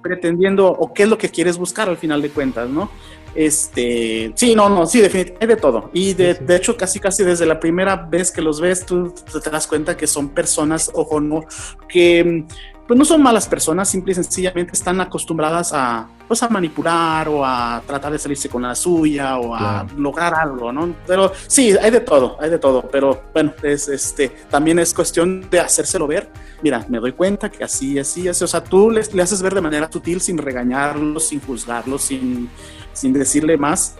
[0.03, 2.91] pretendiendo o qué es lo que quieres buscar al final de cuentas, ¿no?
[3.35, 5.91] Este, sí, no, no, sí, definitivamente de todo.
[5.93, 9.51] Y de, de, hecho, casi, casi desde la primera vez que los ves, tú te
[9.51, 11.45] das cuenta que son personas, ojo, no,
[11.89, 12.45] que
[12.87, 17.44] pues no son malas personas, simple y sencillamente están acostumbradas a, pues a manipular o
[17.44, 20.94] a tratar de salirse con la suya o a lograr algo, ¿no?
[21.07, 25.49] Pero sí, hay de todo, hay de todo, pero bueno, es, este, también es cuestión
[25.51, 26.31] de hacérselo ver.
[26.62, 29.55] Mira, me doy cuenta que así, así, así, o sea, tú le, le haces ver
[29.55, 32.49] de manera sutil sin regañarlo, sin juzgarlo, sin,
[32.92, 33.96] sin decirle más,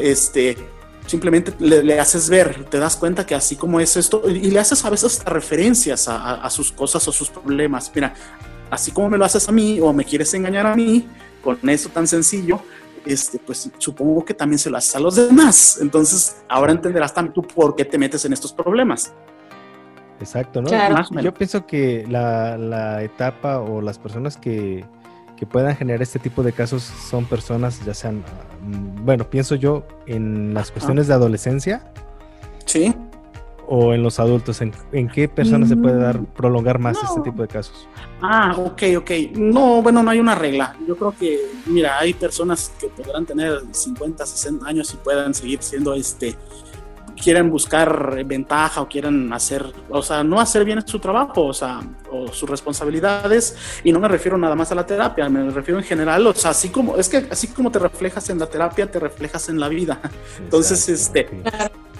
[0.00, 0.56] este,
[1.06, 4.84] simplemente le, haces ver, te das cuenta que así como es esto, y, le haces
[4.84, 7.90] a veces referencias a, sus cosas o sus problemas.
[7.94, 8.14] Mira,
[8.70, 11.06] así como me lo haces a mí o me quieres engañar a mí
[11.42, 12.60] con eso tan sencillo,
[13.04, 15.78] este, pues supongo que también se lo haces a los demás.
[15.80, 19.12] Entonces, ahora entenderás también tú por qué te metes en estos problemas.
[20.20, 20.70] Exacto, ¿no?
[21.20, 24.84] Yo pienso que la, la etapa o las personas que,
[25.42, 28.22] que puedan generar este tipo de casos son personas, ya sean,
[28.62, 31.82] mm, bueno, pienso yo en las cuestiones de adolescencia.
[32.64, 32.94] Sí.
[33.66, 34.60] o en los adultos?
[34.60, 37.88] ¿En, qué personas se puede dar, prolongar más este tipo de casos?
[38.20, 39.10] Ah, ok, ok.
[39.34, 40.76] No, bueno, no hay una regla.
[40.86, 45.60] Yo creo que, mira, hay personas que podrán tener 50, 60 años y puedan seguir
[45.60, 46.36] siendo este
[47.22, 51.80] quieren buscar ventaja o quieren hacer, o sea, no hacer bien su trabajo, o sea,
[52.10, 55.86] o sus responsabilidades, y no me refiero nada más a la terapia, me refiero en
[55.86, 58.98] general, o sea, así como, es que así como te reflejas en la terapia, te
[58.98, 60.00] reflejas en la vida.
[60.38, 61.28] Entonces, este,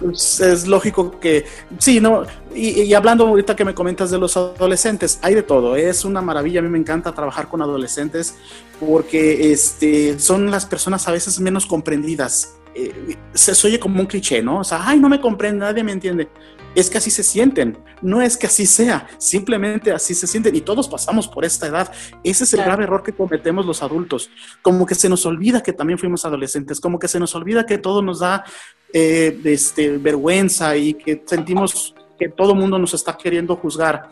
[0.00, 1.44] pues, es lógico que,
[1.78, 2.24] sí, ¿no?
[2.52, 6.58] Y, hablando ahorita que me comentas de los adolescentes, hay de todo, es una maravilla,
[6.58, 8.35] a mí me encanta trabajar con adolescentes
[8.80, 14.42] porque este, son las personas a veces menos comprendidas eh, se oye como un cliché,
[14.42, 14.61] ¿no?
[14.61, 16.28] O sea, ay, no me comprende, nadie me entiende.
[16.74, 20.62] Es que así se sienten, no es que así sea, simplemente así se sienten y
[20.62, 21.92] todos pasamos por esta edad.
[22.24, 24.30] Ese es el grave error que cometemos los adultos,
[24.62, 27.76] como que se nos olvida que también fuimos adolescentes, como que se nos olvida que
[27.76, 28.44] todo nos da
[28.92, 34.08] eh, este, vergüenza y que sentimos que todo el mundo nos está queriendo juzgar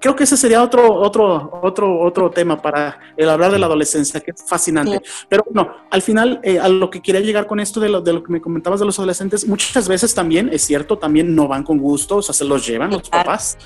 [0.00, 4.20] creo que ese sería otro, otro, otro, otro tema para el hablar de la adolescencia,
[4.20, 5.00] que es fascinante.
[5.28, 8.14] Pero bueno, al final, eh, a lo que quería llegar con esto de lo, de
[8.14, 11.62] lo que me comentabas de los adolescentes, muchas veces también, es cierto, también no van
[11.62, 13.58] con gusto, o sea, se los llevan los papás.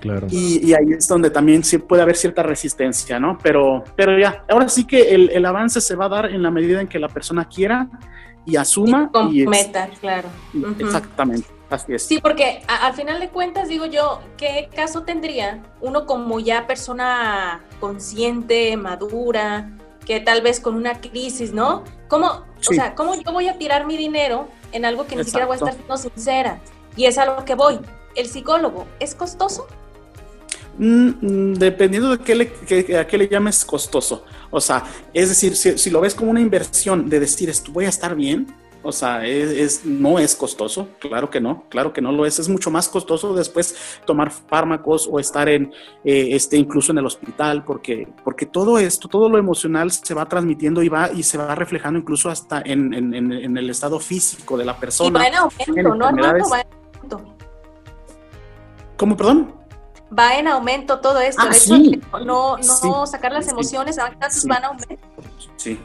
[0.00, 0.26] Claro.
[0.30, 3.38] Y, ahí es donde también sí puede haber cierta resistencia, ¿no?
[3.42, 6.50] Pero, pero ya, ahora sí que el, el avance se va a dar en la
[6.50, 7.88] medida en que la persona quiera
[8.44, 9.10] y asuma.
[9.32, 10.28] Y meta, claro.
[10.78, 11.55] Exactamente.
[11.68, 12.04] Así es.
[12.04, 17.64] Sí, porque al final de cuentas, digo yo, ¿qué caso tendría uno como ya persona
[17.80, 19.70] consciente, madura,
[20.04, 21.82] que tal vez con una crisis, ¿no?
[22.08, 25.46] ¿Cómo, o sea, ¿cómo yo voy a tirar mi dinero en algo que ni siquiera
[25.46, 26.60] voy a estar siendo sincera?
[26.96, 27.80] Y es a lo que voy.
[28.14, 29.66] ¿El psicólogo es costoso?
[30.78, 34.24] Mm, mm, dependiendo de qué le, a qué le llames costoso.
[34.50, 37.88] O sea, es decir, si, si, lo ves como una inversión de decir, voy a
[37.88, 38.46] estar bien,
[38.86, 42.38] o sea, es, no es costoso, claro que no, claro que no lo es.
[42.38, 45.72] Es mucho más costoso después tomar fármacos o estar en,
[46.04, 50.26] eh, este, incluso en el hospital, porque, porque todo esto, todo lo emocional se va
[50.26, 54.76] transmitiendo y va y se va reflejando incluso hasta en, el estado físico de la
[54.78, 55.18] persona.
[55.18, 56.04] Y va en aumento, ¿no?
[56.04, 57.36] Va en aumento.
[58.96, 59.65] ¿Cómo, perdón?
[60.18, 61.42] Va en aumento todo esto.
[61.44, 62.00] Ah, sí.
[62.24, 63.96] no, no sacar las emociones,
[64.30, 64.48] sí.
[64.48, 64.96] van a aumento.
[65.56, 65.78] Sí.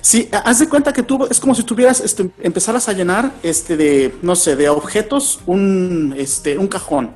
[0.00, 3.76] Sí, haz de cuenta que tú es como si tuvieras, este, empezaras a llenar este
[3.76, 7.14] de, no sé, de objetos un, este, un cajón.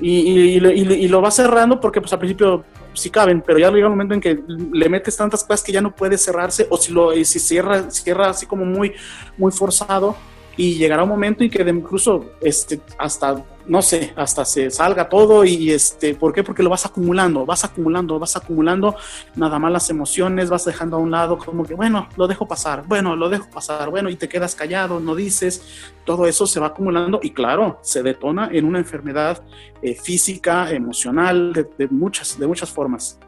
[0.00, 3.92] Y, y, lo vas cerrando porque pues al principio sí caben, pero ya llega un
[3.92, 7.12] momento en que le metes tantas cosas que ya no puede cerrarse, o si lo
[7.12, 8.94] si cierra, cierra así como muy,
[9.36, 10.16] muy forzado,
[10.56, 15.44] y llegará un momento en que incluso este, hasta no sé, hasta se salga todo
[15.44, 16.42] y este, ¿por qué?
[16.42, 18.96] Porque lo vas acumulando, vas acumulando, vas acumulando
[19.36, 22.84] nada más las emociones, vas dejando a un lado como que, bueno, lo dejo pasar,
[22.86, 25.62] bueno, lo dejo pasar, bueno, y te quedas callado, no dices,
[26.04, 29.42] todo eso se va acumulando y claro, se detona en una enfermedad
[29.80, 33.18] eh, física, emocional, de, muchas, de muchas formas.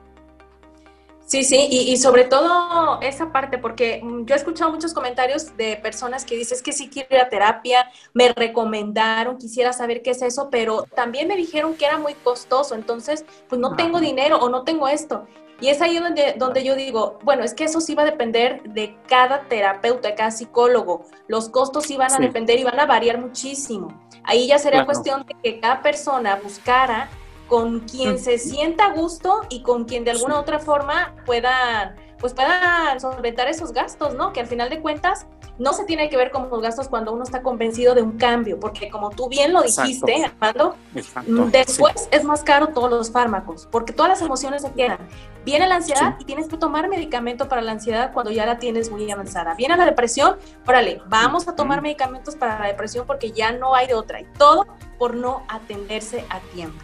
[1.34, 5.76] Sí, sí, y, sobre todo esa parte, porque mm, yo he escuchado muchos comentarios de
[5.76, 10.22] personas que dicen que sí quiero ir a terapia, me recomendaron, quisiera saber qué es
[10.22, 14.48] eso, pero también me dijeron que era muy costoso, entonces pues no tengo dinero o
[14.48, 15.26] no tengo esto.
[15.60, 18.62] Y es ahí donde, donde yo digo, bueno, es que eso sí va a depender
[18.62, 21.04] de cada terapeuta, de cada psicólogo.
[21.26, 23.88] Los costos sí van a depender y van a variar muchísimo.
[24.22, 27.10] Ahí ya sería cuestión de que cada persona buscara
[27.48, 32.32] con quien se sienta a gusto y con quien de alguna otra forma pueda, pues
[32.32, 34.32] pueda solventar esos gastos, ¿no?
[34.32, 35.26] Que al final de cuentas
[35.58, 38.58] no se tiene que ver con los gastos cuando uno está convencido de un cambio,
[38.58, 40.74] porque como tú bien lo dijiste, Armando,
[41.52, 44.98] después es más caro todos los fármacos, porque todas las emociones se quedan.
[45.44, 48.90] Viene la ansiedad y tienes que tomar medicamento para la ansiedad cuando ya la tienes
[48.90, 49.54] muy avanzada.
[49.54, 53.86] Viene la depresión, órale, vamos a tomar medicamentos para la depresión porque ya no hay
[53.86, 54.20] de otra.
[54.20, 54.66] Y todo
[54.98, 56.82] por no atenderse a tiempo.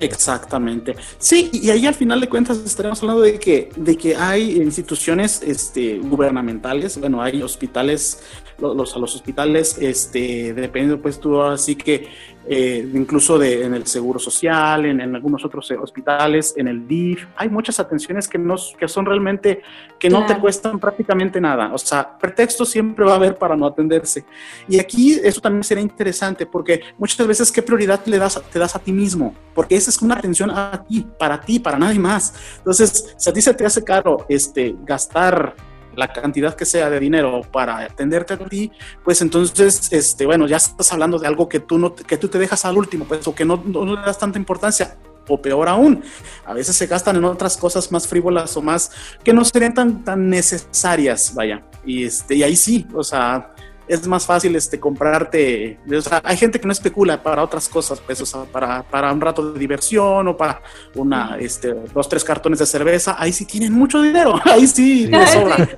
[0.00, 0.96] Exactamente.
[1.18, 5.42] Sí, y ahí al final de cuentas estaremos hablando de que, de que hay instituciones
[5.42, 8.22] este, gubernamentales, bueno, hay hospitales,
[8.58, 12.08] los, a los hospitales, este, dependiendo pues tú así que
[12.46, 17.26] eh, incluso de, en el Seguro Social, en, algunos otros eh, hospitales, en el DIF.
[17.36, 19.62] Hay muchas atenciones que, nos, que son realmente,
[19.98, 21.72] que no te cuestan prácticamente nada.
[21.72, 24.24] O sea, pretexto siempre va a haber para no atenderse.
[24.68, 28.74] Y aquí eso también sería interesante porque muchas veces qué prioridad le das, te das
[28.74, 32.34] a ti mismo, porque esa es una atención a ti, para ti, para nadie más.
[32.58, 35.54] Entonces, si a ti se te hace caro este, gastar
[36.00, 38.72] la cantidad que sea de dinero para atenderte a ti,
[39.04, 42.38] pues entonces, este, bueno, ya estás hablando de algo que tú, no, que tú te
[42.38, 44.96] dejas al último, pues, o que no, le das tanta importancia,
[45.28, 46.02] o peor aún,
[46.46, 48.90] a veces se gastan en otras cosas más frívolas o más
[49.22, 53.54] que no serían tan, tan necesarias, vaya, y, este, y ahí sí, o sea,
[53.90, 58.00] es más fácil este, comprarte, o sea, hay gente que no especula para otras cosas,
[58.00, 60.62] pues, o sea, para, para un rato de diversión o para
[60.94, 65.30] una, este, dos, tres cartones de cerveza, ahí sí tienen mucho dinero, ahí sí les
[65.30, 65.56] sobra.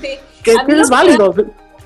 [0.00, 0.18] Sí.
[0.42, 1.34] Que, es válido.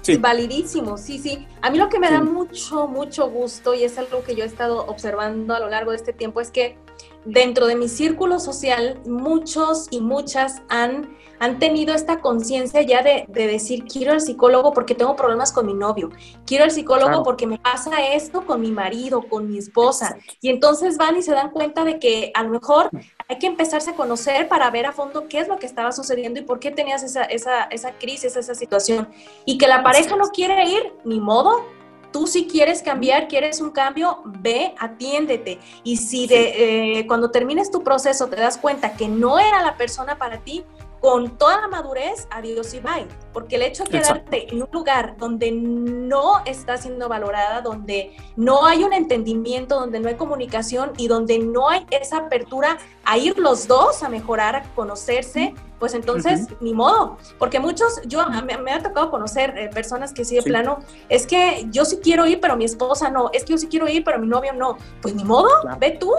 [0.03, 0.17] Sí.
[0.17, 1.47] Validísimo, sí, sí.
[1.63, 4.47] A mí lo que me da mucho, mucho gusto y es algo que yo he
[4.47, 6.77] estado observando a lo largo de este tiempo es que
[7.25, 13.27] dentro de mi círculo social, muchos y muchas han, han tenido esta conciencia ya de,
[13.29, 16.11] decir, quiero al psicólogo porque tengo problemas con mi novio,
[16.47, 20.17] quiero al psicólogo porque me pasa esto con mi marido, con mi esposa.
[20.41, 22.91] Y entonces van y se dan cuenta de que a lo mejor
[23.29, 26.41] hay que empezarse a conocer para ver a fondo qué es lo que estaba sucediendo
[26.41, 29.09] y por qué tenías esa, esa, esa crisis, esa situación.
[29.45, 31.65] Y que la pareja no quiere ir, ni modo,
[32.13, 35.59] Tú si quieres cambiar, quieres un cambio, ve, atiéndete.
[35.85, 39.77] Y si de, eh, cuando termines tu proceso te das cuenta que no era la
[39.77, 40.65] persona para ti,
[41.01, 43.07] con toda la madurez, adiós y bye.
[43.33, 48.67] Porque el hecho de quedarte en un lugar donde no está siendo valorada, donde no
[48.67, 53.39] hay un entendimiento, donde no hay comunicación y donde no hay esa apertura a ir
[53.39, 57.17] los dos a mejorar, a conocerse, pues entonces ni modo.
[57.39, 61.67] Porque muchos, yo me, ha tocado conocer eh, personas que sí de plano, es que
[61.71, 64.19] yo sí quiero ir, pero mi esposa no, es que yo sí quiero ir, pero
[64.19, 64.77] mi novio no.
[65.01, 66.13] Pues ni modo, ve tú,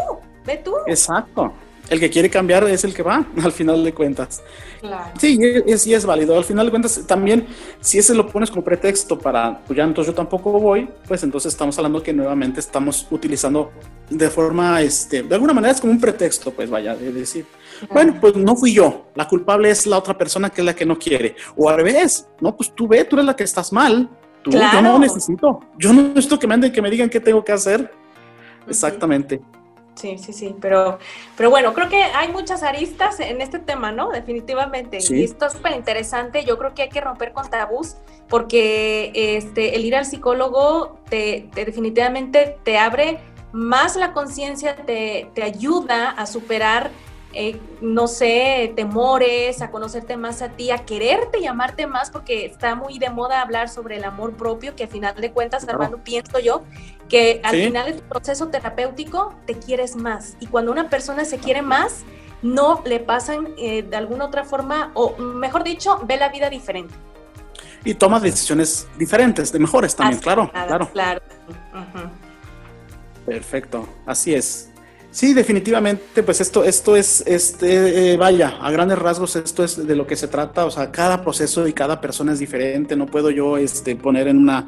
[0.44, 0.74] ve tú.
[0.88, 1.54] Exacto
[1.92, 4.42] el que quiere cambiar es el que va, al final de cuentas.
[5.20, 6.38] Sí, es, es válido.
[6.38, 7.46] Al final de cuentas, también,
[7.82, 11.52] si ese lo pones como pretexto para, pues ya entonces yo tampoco voy, pues entonces
[11.52, 13.72] estamos hablando que nuevamente estamos utilizando
[14.10, 17.46] de forma, este, de alguna manera es como un pretexto, pues vaya, de decir,
[17.92, 20.86] bueno, pues no fui yo, la culpable es la otra persona que es la que
[20.86, 21.36] no quiere.
[21.58, 24.10] O al revés, no, pues tú ve, tú eres la que estás mal.
[24.44, 27.44] Tú, Yo no necesito, yo no necesito que me anden, que me digan qué tengo
[27.44, 27.92] que hacer.
[28.68, 29.42] Exactamente.
[29.96, 31.00] Sí, sí, sí, pero,
[31.36, 34.10] pero bueno, creo que hay muchas aristas en este tema, ¿no?
[34.10, 35.00] Definitivamente.
[35.10, 36.46] Y esto es súper interesante.
[36.46, 37.96] Yo creo que hay que romper con tabús
[38.30, 43.20] porque este, el ir al psicólogo te, definitivamente te abre
[43.52, 46.90] más la conciencia, te, te ayuda a superar
[47.34, 52.76] eh, no sé, temores, a conocerte más a ti, a quererte llamarte más, porque está
[52.76, 56.40] muy de moda hablar sobre el amor propio, que al final de cuentas, hermano, pienso
[56.40, 56.64] yo,
[57.12, 60.38] que al final de tu proceso terapéutico te quieres más.
[60.40, 62.04] Y cuando una persona se quiere más,
[62.42, 66.94] no le pasan eh, de alguna otra forma, o mejor dicho, ve la vida diferente.
[67.84, 70.90] Y toma decisiones diferentes, de mejores también, claro, claro.
[70.94, 71.22] Claro.
[73.26, 74.71] Perfecto, así es.
[75.14, 79.94] Sí, definitivamente, pues esto, esto es, este, eh, vaya, a grandes rasgos esto es de
[79.94, 83.30] lo que se trata, o sea, cada proceso y cada persona es diferente, no puedo
[83.30, 84.68] yo este, poner en, una,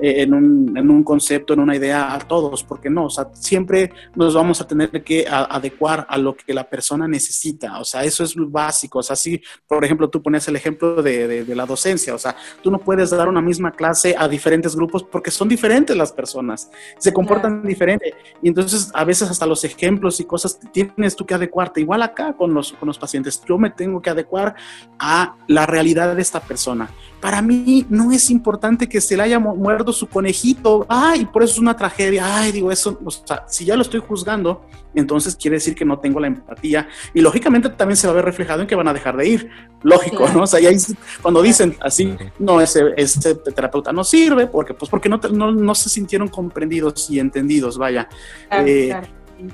[0.00, 3.28] eh, en, un, en un concepto, en una idea a todos, porque no, o sea,
[3.34, 8.02] siempre nos vamos a tener que adecuar a lo que la persona necesita, o sea,
[8.02, 11.66] eso es básico, o sea, si, por ejemplo, tú pones el ejemplo de, de, la
[11.66, 15.48] docencia, o sea, tú no puedes dar una misma clase a diferentes grupos porque son
[15.48, 20.24] diferentes las personas, se comportan diferente, y entonces a veces hasta los ejemplos ejemplos y
[20.24, 21.80] cosas tienes tú que adecuarte.
[21.80, 24.54] Igual acá con los, con los pacientes, yo me tengo que adecuar
[24.98, 26.90] a la realidad de esta persona.
[27.20, 31.54] Para mí no es importante que se le haya muerto su conejito, ay, por eso
[31.54, 35.56] es una tragedia, ay, digo eso, o sea, si ya lo estoy juzgando, entonces quiere
[35.56, 38.66] decir que no tengo la empatía y lógicamente también se va a ver reflejado en
[38.66, 39.50] que van a dejar de ir,
[39.82, 40.42] lógico, ¿no?
[40.42, 40.76] O sea, ahí,
[41.22, 45.74] cuando dicen así, no, ese, ese terapeuta no sirve, porque pues porque no, no, no
[45.74, 48.08] se sintieron comprendidos y entendidos, vaya.
[48.50, 48.94] Eh,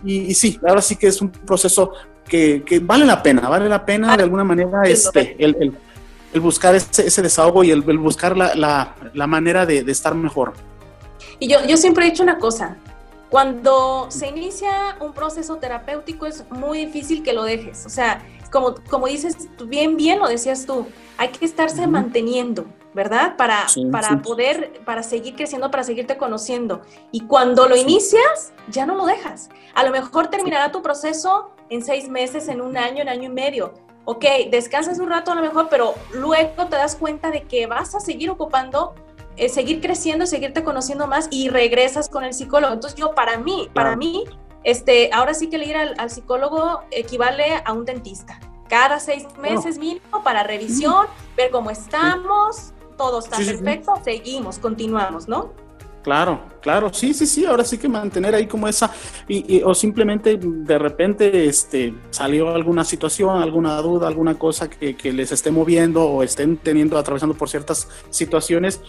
[0.04, 1.92] y, sí, ahora sí que es un proceso
[2.28, 5.74] que, vale la pena, vale la pena de alguna manera este, el,
[6.40, 8.94] buscar ese, desahogo y el, buscar la,
[9.26, 10.52] manera de, estar mejor.
[11.38, 12.76] Y yo, yo siempre he dicho una cosa,
[13.30, 18.74] cuando se inicia un proceso terapéutico es muy difícil que lo dejes, o sea, como,
[18.88, 23.36] como dices, bien, bien lo decías tú, hay que estarse manteniendo, ¿verdad?
[23.36, 26.82] Para, para poder, para seguir creciendo, para seguirte conociendo.
[27.12, 29.48] Y cuando lo inicias, ya no lo dejas.
[29.74, 33.32] A lo mejor terminará tu proceso en seis meses, en un año, en año y
[33.32, 33.74] medio.
[34.04, 37.94] Ok, descansas un rato a lo mejor, pero luego te das cuenta de que vas
[37.94, 38.94] a seguir ocupando,
[39.36, 42.74] eh, seguir creciendo, seguirte conociendo más y regresas con el psicólogo.
[42.74, 44.24] Entonces yo, para mí, para mí,
[44.64, 48.40] este, ahora sí que el ir al, psicólogo equivale a un dentista.
[48.68, 55.54] Cada seis meses mínimo para revisión, ver cómo estamos, todo está perfecto, seguimos, continuamos, ¿no?
[56.02, 58.90] Claro, claro, sí, sí, sí, ahora sí que mantener ahí como esa,
[59.26, 65.14] y, o simplemente de repente este, salió alguna situación, alguna duda, alguna cosa que, que
[65.14, 68.82] les esté moviendo o estén teniendo, atravesando por ciertas situaciones,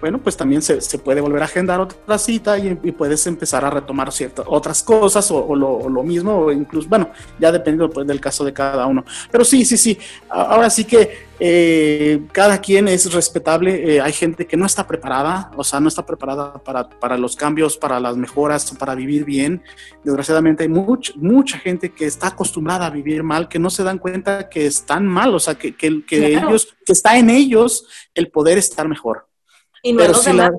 [0.00, 4.12] bueno, pues también se, puede volver a agendar otra cita y, puedes empezar a retomar
[4.12, 8.52] ciertas otras cosas o, lo, mismo, o incluso, bueno, ya dependiendo pues, del caso de
[8.52, 9.04] cada uno.
[9.30, 14.46] Pero sí, sí, sí, ahora sí que eh, cada quien es respetable, eh, hay gente
[14.46, 18.16] que no está preparada, o sea, no está preparada para, para los cambios, para las
[18.16, 19.62] mejoras, para vivir bien.
[20.04, 23.98] Desgraciadamente hay mucha mucha gente que está acostumbrada a vivir mal, que no se dan
[23.98, 28.30] cuenta que están mal, o sea, que, que, que ellos, que está en ellos el
[28.30, 29.26] poder estar mejor.
[29.84, 30.50] Y Pero si la,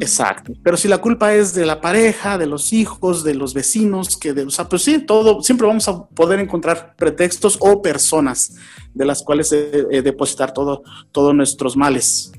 [0.00, 0.52] Exacto.
[0.62, 4.32] Pero si la culpa es de la pareja, de los hijos, de los vecinos, que
[4.32, 8.56] de, o sea, pues sí, todo, siempre vamos a poder encontrar pretextos o personas
[8.94, 10.82] de las cuales eh, eh, depositar todo,
[11.12, 12.32] todos nuestros males.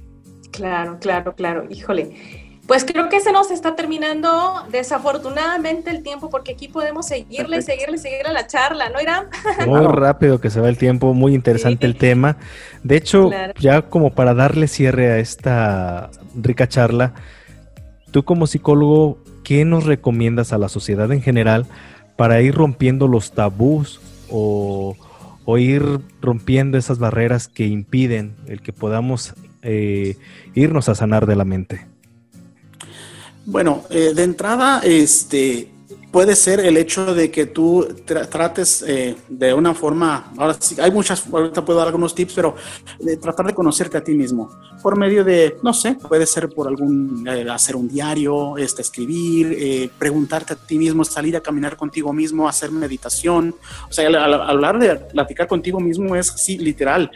[0.52, 1.66] Claro, claro, claro.
[1.70, 2.49] Híjole.
[2.70, 4.30] Pues creo que se nos está terminando
[4.72, 9.26] desafortunadamente el tiempo porque aquí podemos seguirle, seguirle, seguirle la charla, ¿no, Irán?
[9.66, 12.38] Muy rápido que se va el tiempo, muy interesante el tema.
[12.84, 17.16] De hecho, ya como para darle cierre a esta rica charla,
[18.12, 21.66] tú como psicólogo, ¿qué nos recomiendas a la sociedad en general
[22.18, 24.00] para ir rompiendo los tabús
[24.30, 24.96] o,
[25.58, 30.18] ir rompiendo esas barreras que impiden el que podamos eh,
[30.54, 31.90] irnos a sanar de la mente?
[33.50, 35.72] Bueno, eh, de entrada, este,
[36.12, 40.92] puede ser el hecho de que tú trates eh, de una forma, ahora sí, hay
[40.92, 42.56] muchas, ahorita puedo dar algunos tips, pero
[43.00, 44.52] de tratar de conocerte a ti mismo.
[44.84, 49.92] Por medio de, no sé, puede ser por algún, eh, hacer un diario, este, escribir,
[49.98, 53.56] preguntarte a ti mismo, salir a caminar contigo mismo, hacer meditación,
[53.90, 57.10] o sea, al hablar de platicar contigo mismo es así, literal,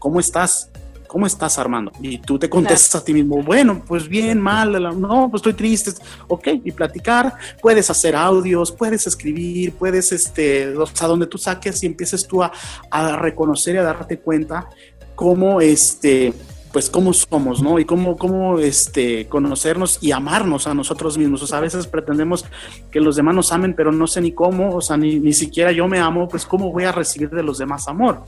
[0.00, 0.70] ¿cómo estás?
[1.08, 1.90] ¿Cómo estás Armando?
[2.00, 5.90] Y tú te contestas a ti mismo, bueno, pues bien, mal, no, pues estoy triste,
[6.28, 11.82] ok, y platicar, puedes hacer audios, puedes escribir, puedes, este, o sea, donde tú saques
[11.82, 12.52] y empieces tú a,
[12.90, 14.68] a reconocer y a darte cuenta
[15.16, 16.32] cómo, este,
[16.78, 17.80] pues cómo somos, ¿no?
[17.80, 21.42] Y cómo, cómo este, conocernos y amarnos a nosotros mismos.
[21.42, 22.44] O sea, a veces pretendemos
[22.92, 25.72] que los demás nos amen, pero no sé ni cómo, o sea, ni, ni siquiera
[25.72, 28.22] yo me amo, pues cómo voy a recibir de los demás amor.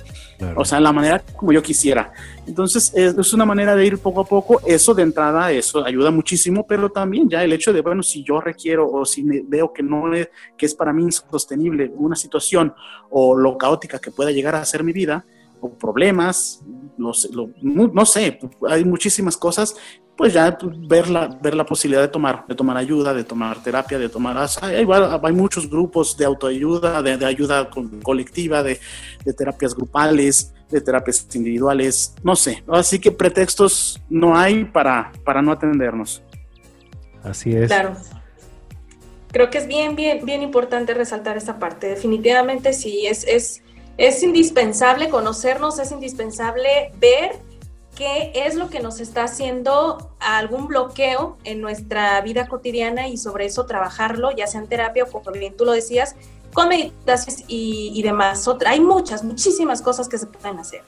[0.56, 2.12] O sea, en la manera como yo quisiera.
[2.44, 4.60] Entonces, es, una manera de ir poco a poco.
[4.66, 8.40] Eso de entrada, eso ayuda muchísimo, pero también ya el hecho de, bueno, si yo
[8.40, 12.74] requiero o si veo que no es, que es para mí insostenible una situación
[13.10, 15.24] o lo caótica que pueda llegar a ser mi vida,
[15.60, 16.62] o problemas,
[16.96, 17.28] no sé,
[17.62, 18.38] no sé,
[18.68, 19.76] hay muchísimas cosas,
[20.20, 23.98] pues ya ver la, ver la posibilidad de tomar, de tomar ayuda, de tomar terapia,
[23.98, 24.36] de tomar...
[24.60, 27.70] Hay, hay muchos grupos de autoayuda, de, ayuda
[28.02, 28.78] colectiva, de,
[29.34, 32.62] terapias grupales, de terapias individuales, no sé.
[32.68, 36.22] Así que pretextos no hay para, para no atendernos.
[37.22, 37.68] Así es.
[37.68, 37.96] Claro.
[39.32, 41.86] Creo que es bien, bien, bien importante resaltar esa parte.
[41.86, 43.62] Definitivamente sí, es, es
[44.00, 47.38] es indispensable conocernos, es indispensable ver
[47.94, 53.44] qué es lo que nos está haciendo algún bloqueo en nuestra vida cotidiana y sobre
[53.44, 56.16] eso trabajarlo, ya sea en terapia o como bien tú lo decías,
[56.54, 58.48] con meditaciones y, demás.
[58.64, 60.80] hay muchas, muchísimas cosas que se pueden hacer.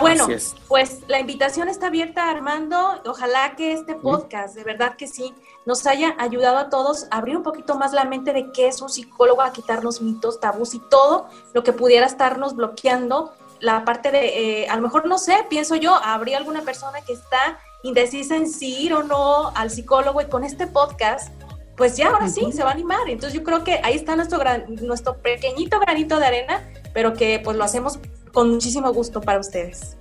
[0.00, 0.26] Bueno,
[0.68, 3.00] pues la invitación está abierta, Armando.
[3.06, 5.34] Ojalá que este podcast, de verdad que sí,
[5.66, 8.80] nos haya ayudado a todos a abrir un poquito más la mente de qué es
[8.82, 13.32] un psicólogo, a quitarnos mitos, tabús y todo lo que pudiera estarnos bloqueando.
[13.60, 17.12] La parte de, eh, a lo mejor no sé, pienso yo, habría alguna persona que
[17.12, 21.32] está indecisa en si ir o no al psicólogo y con este podcast,
[21.76, 23.08] pues ya ahora sí se va a animar.
[23.08, 27.40] Entonces yo creo que ahí está nuestro, gran, nuestro pequeñito granito de arena, pero que
[27.44, 27.98] pues lo hacemos
[28.34, 29.96] con muchísimo gusto para ustedes.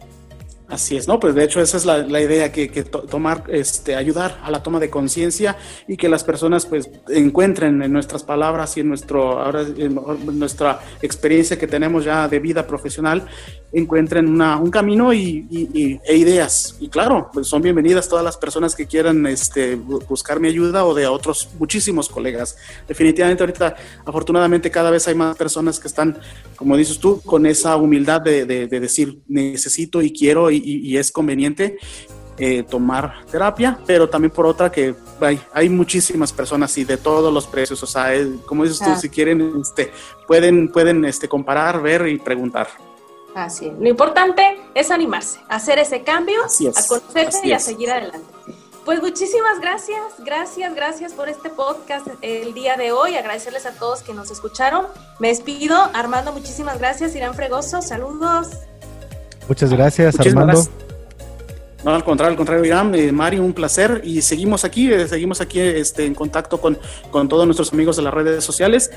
[0.74, 1.20] Así es, ¿no?
[1.20, 4.90] Pues de hecho esa es la, idea, que, tomar, este, ayudar a la toma de
[4.90, 5.56] conciencia
[5.88, 10.00] y que las personas pues encuentren en nuestras palabras y en, nuestro, ahora, en
[10.40, 13.28] nuestra experiencia que tenemos ya de vida profesional,
[13.72, 16.76] encuentren una, un camino y, e ideas.
[16.80, 20.96] Y claro, pues son bienvenidas todas las personas que quieran este, buscar mi ayuda o
[20.96, 22.58] de otros muchísimos colegas.
[22.88, 26.18] Definitivamente ahorita, afortunadamente, cada vez hay más personas que están,
[26.56, 31.12] como dices tú, con esa humildad de, de decir necesito y quiero y y, es
[31.12, 31.78] conveniente
[32.38, 37.32] eh, tomar terapia, pero también por otra que hay, hay muchísimas personas y de todos
[37.32, 38.12] los precios, o sea,
[38.46, 39.92] como dices tú, si quieren, este,
[40.28, 42.68] pueden, pueden este, comparar, ver y preguntar.
[43.36, 43.74] Así es.
[43.80, 48.34] Lo importante es animarse, hacer ese cambio, a conocerse y a seguir adelante.
[48.86, 53.16] Pues muchísimas gracias, gracias, gracias por este podcast el día de hoy.
[53.16, 54.88] Agradecerles a todos que nos escucharon.
[55.20, 55.90] Me despido.
[55.94, 57.16] Armando, muchísimas gracias.
[57.16, 58.50] Irán Fregoso, saludos.
[59.48, 60.64] Muchas gracias, Armando.
[61.84, 64.02] No, al contrario, al contrario, Irán, eh, Mario, un placer.
[64.06, 66.78] Y seguimos aquí, eh, seguimos aquí este, en contacto con,
[67.12, 68.90] con, todos nuestros amigos de las redes sociales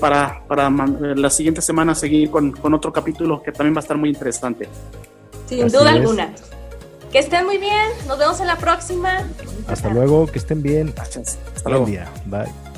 [0.00, 3.82] para, para eh, la siguiente semana seguir con, con, otro capítulo que también va a
[3.82, 4.68] estar muy interesante.
[5.46, 6.32] Sin duda alguna.
[7.10, 7.88] Que estén muy bien.
[8.06, 9.26] Nos vemos en la próxima.
[9.66, 10.28] Hasta luego.
[10.28, 10.92] Que estén bien.
[10.94, 11.38] Gracias.
[11.56, 11.86] Hasta Buen luego.
[11.86, 12.08] día.
[12.26, 12.69] Bye.